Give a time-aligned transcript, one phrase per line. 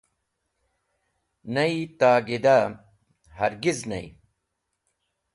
[1.53, 2.57] Ney, tagida
[3.37, 4.07] (hargiz) ney.